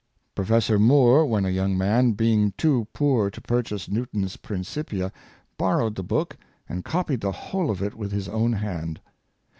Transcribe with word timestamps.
Professor 0.33 0.79
Moor, 0.79 1.23
when 1.27 1.45
a 1.45 1.51
young 1.51 1.77
man, 1.77 2.13
being 2.13 2.53
too 2.57 2.87
poor 2.91 3.29
to 3.29 3.39
purchase 3.39 3.87
Newton's" 3.87 4.35
Principia," 4.37 5.11
borrowed 5.59 5.93
the 5.93 6.01
book, 6.01 6.37
and 6.67 6.83
copied 6.83 7.21
the 7.21 7.31
whole 7.31 7.69
of 7.69 7.83
it 7.83 7.93
with 7.93 8.11
his 8.11 8.27
own 8.27 8.53
hand. 8.53 8.99